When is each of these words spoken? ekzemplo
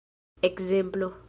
ekzemplo 0.49 1.11